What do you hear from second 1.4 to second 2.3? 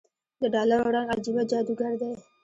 جادوګر دی